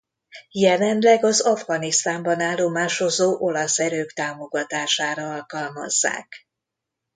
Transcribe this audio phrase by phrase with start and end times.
[0.51, 6.47] Jelenleg az Afganisztánban állomásozó olasz erők támogatására alkalmazzák.